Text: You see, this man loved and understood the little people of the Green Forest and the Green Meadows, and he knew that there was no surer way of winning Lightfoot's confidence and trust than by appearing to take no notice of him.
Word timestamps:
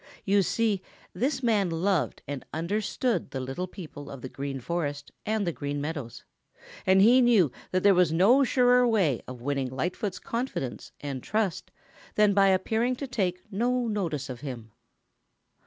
You 0.25 0.41
see, 0.41 0.81
this 1.13 1.43
man 1.43 1.69
loved 1.69 2.23
and 2.27 2.43
understood 2.51 3.29
the 3.29 3.39
little 3.39 3.67
people 3.67 4.09
of 4.09 4.23
the 4.23 4.29
Green 4.29 4.59
Forest 4.59 5.11
and 5.27 5.45
the 5.45 5.51
Green 5.51 5.79
Meadows, 5.79 6.23
and 6.87 7.01
he 7.03 7.21
knew 7.21 7.51
that 7.69 7.83
there 7.83 7.93
was 7.93 8.11
no 8.11 8.43
surer 8.43 8.87
way 8.87 9.21
of 9.27 9.43
winning 9.43 9.69
Lightfoot's 9.69 10.17
confidence 10.17 10.91
and 11.01 11.21
trust 11.21 11.69
than 12.15 12.33
by 12.33 12.47
appearing 12.47 12.95
to 12.95 13.05
take 13.05 13.43
no 13.51 13.87
notice 13.87 14.27
of 14.27 14.41
him. 14.41 14.71